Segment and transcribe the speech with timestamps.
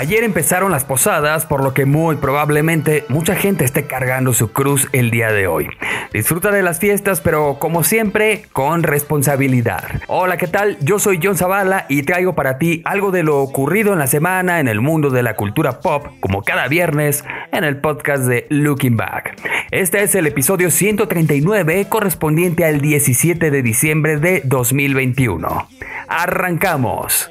[0.00, 4.88] Ayer empezaron las posadas, por lo que muy probablemente mucha gente esté cargando su cruz
[4.92, 5.68] el día de hoy.
[6.14, 9.84] Disfruta de las fiestas, pero como siempre, con responsabilidad.
[10.06, 10.78] Hola, ¿qué tal?
[10.80, 14.58] Yo soy John Zavala y traigo para ti algo de lo ocurrido en la semana
[14.58, 17.22] en el mundo de la cultura pop, como cada viernes
[17.52, 19.36] en el podcast de Looking Back.
[19.70, 25.68] Este es el episodio 139 correspondiente al 17 de diciembre de 2021.
[26.08, 27.30] Arrancamos.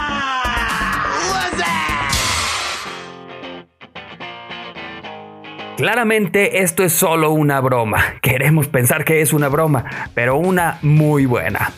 [5.81, 8.13] Claramente esto es solo una broma.
[8.21, 11.71] Queremos pensar que es una broma, pero una muy buena.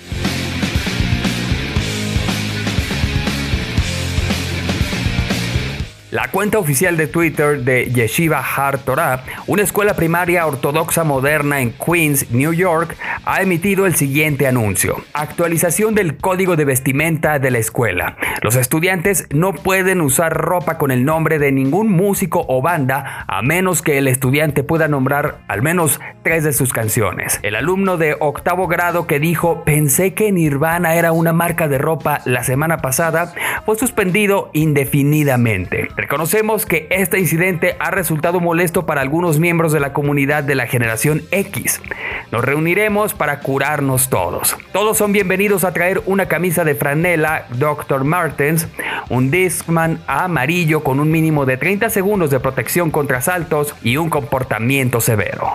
[6.13, 11.73] La cuenta oficial de Twitter de Yeshiva Har Torah, una escuela primaria ortodoxa moderna en
[11.73, 14.97] Queens, New York, ha emitido el siguiente anuncio.
[15.13, 18.15] Actualización del código de vestimenta de la escuela.
[18.43, 23.41] Los estudiantes no pueden usar ropa con el nombre de ningún músico o banda a
[23.41, 27.39] menos que el estudiante pueda nombrar al menos tres de sus canciones.
[27.41, 32.21] El alumno de octavo grado que dijo pensé que Nirvana era una marca de ropa
[32.25, 33.33] la semana pasada
[33.65, 35.87] fue suspendido indefinidamente.
[36.03, 40.67] Reconocemos que este incidente ha resultado molesto para algunos miembros de la comunidad de la
[40.67, 41.81] generación X.
[42.29, 44.57] Nos reuniremos para curarnos todos.
[44.73, 48.03] Todos son bienvenidos a traer una camisa de franela Dr.
[48.03, 48.67] Martens,
[49.07, 54.09] un Discman amarillo con un mínimo de 30 segundos de protección contra asaltos y un
[54.09, 55.53] comportamiento severo.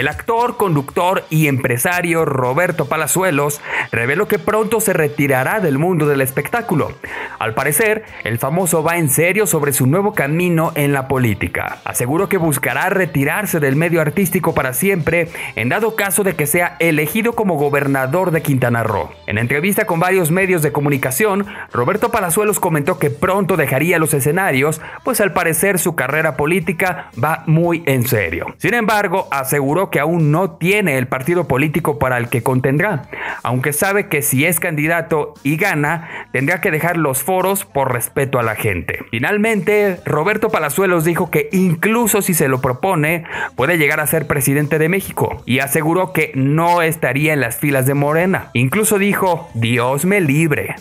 [0.00, 3.60] El actor, conductor y empresario Roberto Palazuelos
[3.92, 6.92] reveló que pronto se retirará del mundo del espectáculo.
[7.38, 11.80] Al parecer, el famoso va en serio sobre su nuevo camino en la política.
[11.84, 16.76] Aseguró que buscará retirarse del medio artístico para siempre en dado caso de que sea
[16.78, 19.10] elegido como gobernador de Quintana Roo.
[19.26, 21.44] En entrevista con varios medios de comunicación,
[21.74, 27.44] Roberto Palazuelos comentó que pronto dejaría los escenarios, pues al parecer su carrera política va
[27.46, 28.54] muy en serio.
[28.56, 33.02] Sin embargo, aseguró que aún no tiene el partido político para el que contendrá,
[33.42, 38.38] aunque sabe que si es candidato y gana, tendrá que dejar los foros por respeto
[38.38, 39.00] a la gente.
[39.10, 43.24] Finalmente, Roberto Palazuelos dijo que incluso si se lo propone,
[43.56, 47.86] puede llegar a ser presidente de México y aseguró que no estaría en las filas
[47.86, 48.50] de Morena.
[48.54, 50.76] Incluso dijo, Dios me libre.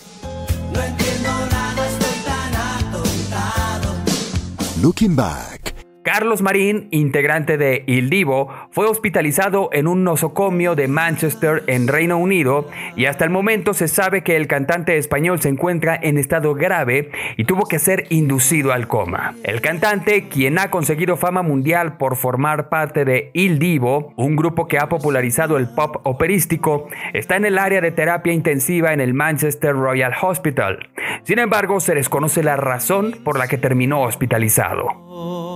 [4.81, 5.59] Looking back.
[6.04, 12.18] Carlos Marín, integrante de Il Divo, fue hospitalizado en un nosocomio de Manchester en Reino
[12.18, 16.54] Unido y hasta el momento se sabe que el cantante español se encuentra en estado
[16.54, 19.36] grave y tuvo que ser inducido al coma.
[19.44, 24.68] El cantante, quien ha conseguido fama mundial por formar parte de Il Divo, un grupo
[24.68, 29.14] que ha popularizado el pop operístico, está en el área de terapia intensiva en el
[29.14, 30.90] Manchester Royal Hospital.
[31.24, 35.49] Sin embargo, se desconoce la razón por la que terminó hospitalizado.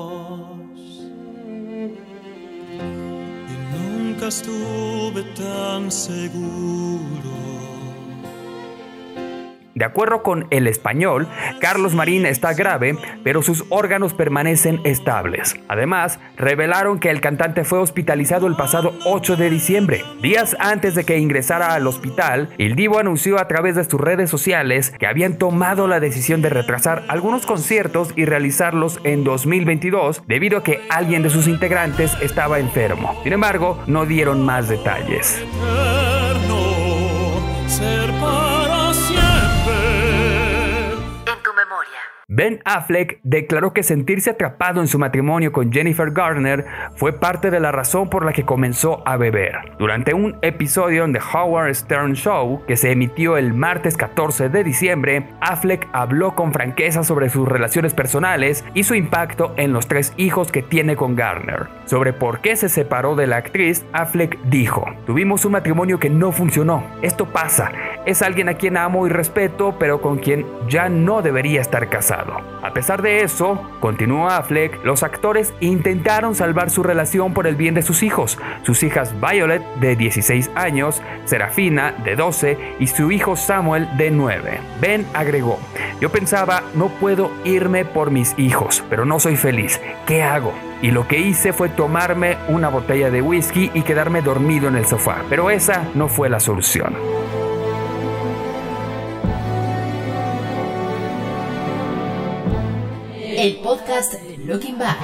[4.23, 7.52] Nunca estuve tan seguro.
[9.75, 11.27] De acuerdo con El Español,
[11.59, 15.55] Carlos Marín está grave, pero sus órganos permanecen estables.
[15.67, 20.03] Además, revelaron que el cantante fue hospitalizado el pasado 8 de diciembre.
[20.21, 24.29] Días antes de que ingresara al hospital, el Divo anunció a través de sus redes
[24.29, 30.59] sociales que habían tomado la decisión de retrasar algunos conciertos y realizarlos en 2022 debido
[30.59, 33.19] a que alguien de sus integrantes estaba enfermo.
[33.23, 35.43] Sin embargo, no dieron más detalles.
[42.35, 46.65] Ben Affleck declaró que sentirse atrapado en su matrimonio con Jennifer Garner
[46.95, 49.73] fue parte de la razón por la que comenzó a beber.
[49.77, 54.63] Durante un episodio de The Howard Stern Show que se emitió el martes 14 de
[54.63, 60.11] diciembre, Affleck habló con franqueza sobre sus relaciones personales y su impacto en los tres
[60.17, 61.67] hijos que tiene con Garner.
[61.85, 66.31] Sobre por qué se separó de la actriz, Affleck dijo, tuvimos un matrimonio que no
[66.31, 66.83] funcionó.
[67.03, 67.71] Esto pasa.
[68.05, 72.35] Es alguien a quien amo y respeto, pero con quien ya no debería estar casado.
[72.61, 77.75] A pesar de eso, continúa Affleck, los actores intentaron salvar su relación por el bien
[77.75, 83.37] de sus hijos, sus hijas Violet de 16 años, Serafina de 12 y su hijo
[83.37, 84.59] Samuel de 9.
[84.81, 85.59] Ben agregó,
[86.01, 90.53] yo pensaba, no puedo irme por mis hijos, pero no soy feliz, ¿qué hago?
[90.81, 94.85] Y lo que hice fue tomarme una botella de whisky y quedarme dormido en el
[94.85, 96.93] sofá, pero esa no fue la solución.
[103.43, 104.13] El podcast
[104.45, 104.95] Looking Back.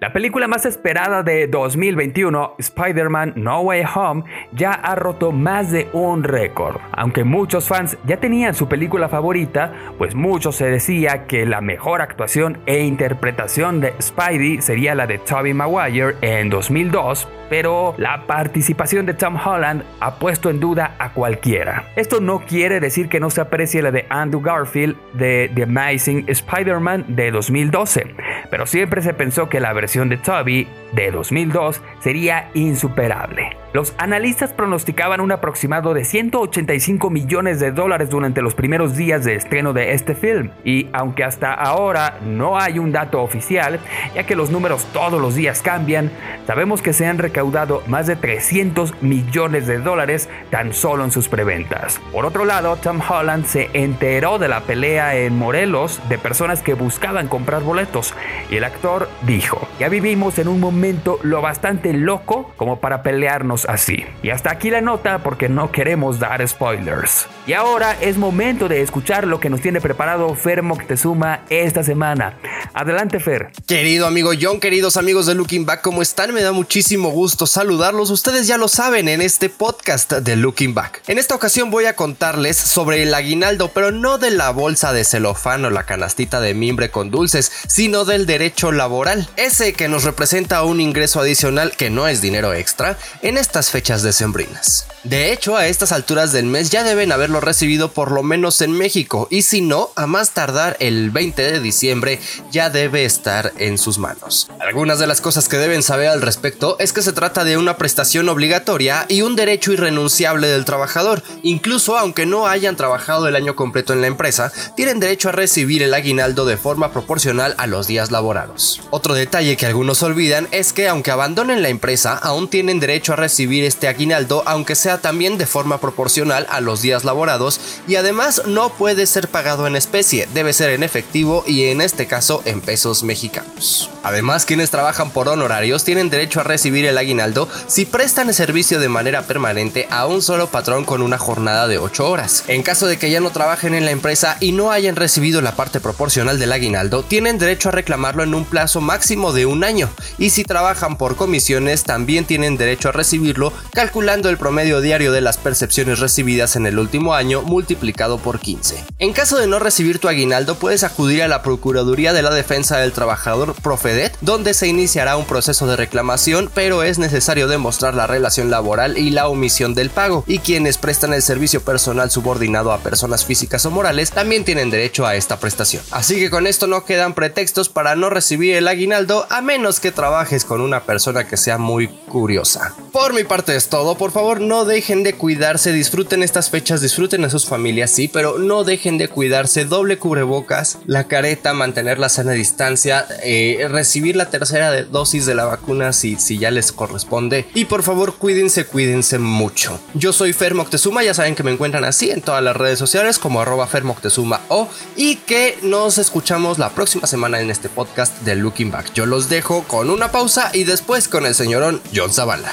[0.00, 5.88] La película más esperada de 2021, Spider-Man No Way Home, ya ha roto más de
[5.92, 6.78] un récord.
[6.90, 12.02] Aunque muchos fans ya tenían su película favorita, pues mucho se decía que la mejor
[12.02, 19.04] actuación e interpretación de Spidey sería la de Tobey Maguire en 2002, pero la participación
[19.04, 21.90] de Tom Holland ha puesto en duda a cualquiera.
[21.96, 26.24] Esto no quiere decir que no se aprecie la de Andrew Garfield de The Amazing
[26.28, 28.14] Spider-Man de 2012,
[28.50, 33.56] pero siempre se pensó que la versión de Toby de 2002 sería insuperable.
[33.72, 39.36] Los analistas pronosticaban un aproximado de 185 millones de dólares durante los primeros días de
[39.36, 43.78] estreno de este film, y aunque hasta ahora no hay un dato oficial,
[44.12, 46.10] ya que los números todos los días cambian,
[46.48, 51.28] sabemos que se han recaudado más de 300 millones de dólares tan solo en sus
[51.28, 52.00] preventas.
[52.10, 56.74] Por otro lado, Tom Holland se enteró de la pelea en Morelos de personas que
[56.74, 58.14] buscaban comprar boletos,
[58.50, 63.66] y el actor dijo, ya vivimos en un momento lo bastante loco como para pelearnos
[63.66, 64.04] así.
[64.22, 67.26] Y hasta aquí la nota porque no queremos dar spoilers.
[67.46, 72.38] Y ahora es momento de escuchar lo que nos tiene preparado Fer Moctezuma esta semana.
[72.74, 73.50] Adelante Fer.
[73.66, 76.32] Querido amigo John, queridos amigos de Looking Back, ¿cómo están?
[76.32, 78.10] Me da muchísimo gusto saludarlos.
[78.10, 81.02] Ustedes ya lo saben en este podcast de Looking Back.
[81.06, 85.04] En esta ocasión voy a contarles sobre el aguinaldo, pero no de la bolsa de
[85.04, 90.04] celofán o la canastita de mimbre con dulces, sino del derecho laboral, ese que nos
[90.04, 94.84] representa un ingreso adicional que no es dinero extra en estas fechas decembrinas.
[95.02, 98.72] De hecho, a estas alturas del mes ya deben haberlo recibido por lo menos en
[98.72, 102.20] México y si no, a más tardar el 20 de diciembre
[102.52, 104.50] ya debe estar en sus manos.
[104.60, 107.78] Algunas de las cosas que deben saber al respecto es que se trata de una
[107.78, 113.56] prestación obligatoria y un derecho irrenunciable del trabajador, incluso aunque no hayan trabajado el año
[113.56, 117.86] completo en la empresa, tienen derecho a recibir el aguinaldo de forma proporcional a los
[117.86, 118.82] días laborados.
[118.90, 123.16] Otro detalle que algunos olvidan es que aunque abandonen la empresa, aún tienen derecho a
[123.16, 128.42] recibir este aguinaldo aunque sea también de forma proporcional a los días laborados y además
[128.46, 132.60] no puede ser pagado en especie, debe ser en efectivo y en este caso en
[132.60, 133.90] pesos mexicanos.
[134.02, 138.80] Además, quienes trabajan por honorarios tienen derecho a recibir el aguinaldo si prestan el servicio
[138.80, 142.44] de manera permanente a un solo patrón con una jornada de 8 horas.
[142.48, 145.56] En caso de que ya no trabajen en la empresa y no hayan recibido la
[145.56, 149.90] parte proporcional del aguinaldo, tienen derecho a reclamarlo en un plazo máximo de un año
[150.18, 155.20] y si trabajan por comisiones también tienen derecho a recibirlo calculando el promedio diario de
[155.20, 158.84] las percepciones recibidas en el último año multiplicado por 15.
[158.98, 162.78] En caso de no recibir tu aguinaldo puedes acudir a la Procuraduría de la Defensa
[162.78, 163.54] del Trabajador
[163.90, 168.96] Profedet donde se iniciará un proceso de reclamación pero es necesario demostrar la relación laboral
[168.98, 173.66] y la omisión del pago y quienes prestan el servicio personal subordinado a personas físicas
[173.66, 175.82] o morales también tienen derecho a esta prestación.
[175.90, 179.90] Así que con esto no quedan pretextos para no recibir el aguinaldo a menos que
[179.90, 182.74] trabajes con una persona que sea muy curiosa.
[182.92, 187.24] Por mi parte es todo, por favor no dejen de cuidarse, disfruten estas fechas, disfruten
[187.24, 192.08] a sus familias, sí, pero no dejen de cuidarse, doble cubrebocas, la careta, mantener la
[192.08, 197.48] sana distancia, eh, recibir la tercera dosis de la vacuna si, si ya les corresponde
[197.54, 199.80] y por favor cuídense, cuídense mucho.
[199.94, 203.18] Yo soy Fer Moctezuma, ya saben que me encuentran así en todas las redes sociales
[203.18, 208.20] como arroba Fer Moctezuma o y que nos escuchamos la próxima semana en este podcast
[208.20, 208.92] de Looking Back.
[208.92, 212.52] Yo los dejo con una pausa y después con el señorón John Zavala.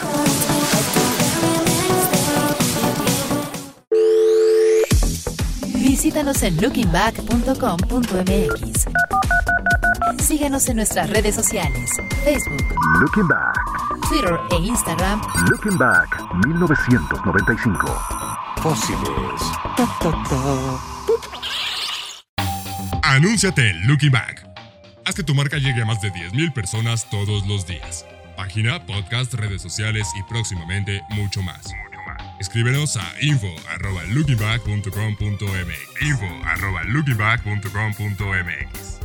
[5.76, 9.07] Visítanos en lookingback.com.mx.
[10.28, 11.90] Síguenos en nuestras redes sociales,
[12.26, 13.58] Facebook, Looking Back,
[14.10, 17.88] Twitter e Instagram Looking Back 1995.
[18.62, 19.42] Fósiles.
[23.04, 24.46] Anúnciate en Looking Back.
[25.06, 28.06] Haz que tu marca llegue a más de 10.000 personas todos los días.
[28.36, 31.72] Página, podcast, redes sociales y próximamente mucho más.
[32.42, 38.97] Escríbenos a info.lookingback.com.mx info.lookingback.com.mx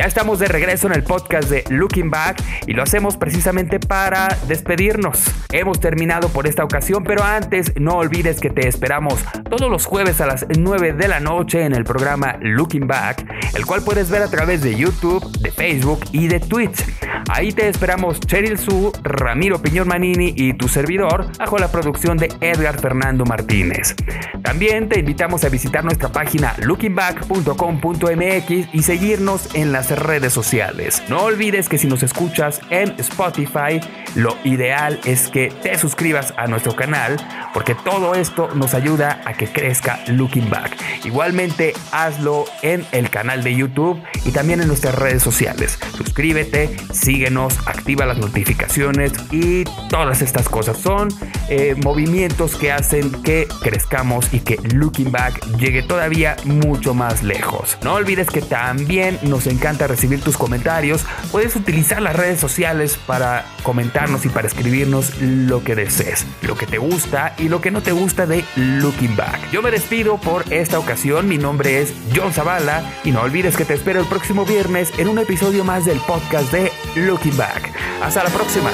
[0.00, 4.34] Ya estamos de regreso en el podcast de Looking Back y lo hacemos precisamente para
[4.48, 5.22] despedirnos.
[5.52, 10.22] Hemos terminado por esta ocasión, pero antes no olvides que te esperamos todos los jueves
[10.22, 14.22] a las 9 de la noche en el programa Looking Back, el cual puedes ver
[14.22, 16.82] a través de YouTube, de Facebook y de Twitch.
[17.28, 22.32] Ahí te esperamos Cheryl Su, Ramiro Piñón Manini y tu servidor, bajo la producción de
[22.40, 23.94] Edgar Fernando Martínez.
[24.42, 31.02] También te invitamos a visitar nuestra página lookingback.com.mx y seguirnos en las redes sociales.
[31.08, 33.80] No olvides que si nos escuchas en Spotify,
[34.14, 37.16] lo ideal es que te suscribas a nuestro canal
[37.54, 40.76] porque todo esto nos ayuda a que crezca Looking Back.
[41.04, 45.78] Igualmente hazlo en el canal de YouTube y también en nuestras redes sociales.
[45.96, 51.08] Suscríbete, síguenos, activa las notificaciones y todas estas cosas son
[51.48, 57.78] eh, movimientos que hacen que crezcamos y que Looking Back llegue todavía mucho más lejos.
[57.82, 61.04] No olvides que también nos encanta recibir tus comentarios.
[61.30, 66.66] Puedes utilizar las redes sociales para comentarnos y para escribirnos lo que desees, lo que
[66.66, 69.50] te gusta y lo que no te gusta de Looking Back.
[69.50, 71.28] Yo me despido por esta ocasión.
[71.28, 75.08] Mi nombre es John Zavala y no olvides que te espero el próximo viernes en
[75.08, 77.72] un episodio más del podcast de Looking Back.
[78.02, 78.70] Hasta la próxima.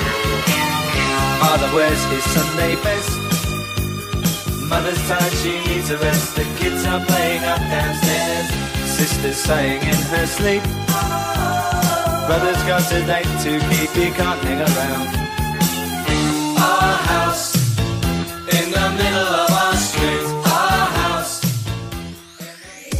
[12.26, 15.08] Brother's got a date to keep, he can't hang around.
[16.58, 17.54] Our house
[18.50, 20.26] in the middle of our street.
[20.44, 21.40] Our house.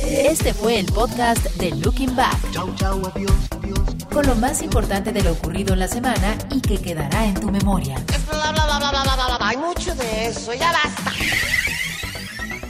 [0.04, 2.38] Este fue el podcast de Looking Back.
[4.12, 7.50] Con lo más importante de lo ocurrido en la semana y que quedará en tu
[7.50, 7.97] memoria.
[8.30, 9.49] Bla, bla, bla, bla, bla, bla, bla, bla.
[9.49, 11.12] Hay mucho de eso, ya basta.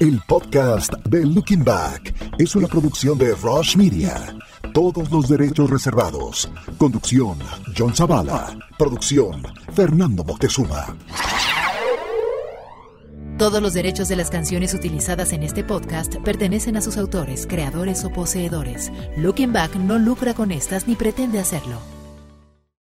[0.01, 4.36] El podcast de Looking Back es una producción de Rush Media.
[4.77, 6.51] Todos los derechos reservados.
[6.77, 7.39] Conducción,
[7.75, 8.59] John Zavala.
[8.79, 9.43] Producción,
[9.73, 10.95] Fernando Moctezuma.
[13.39, 18.05] Todos los derechos de las canciones utilizadas en este podcast pertenecen a sus autores, creadores
[18.05, 18.93] o poseedores.
[19.17, 21.96] Looking Back no lucra con estas ni pretende hacerlo.